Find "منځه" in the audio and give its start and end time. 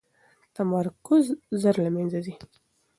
1.95-2.19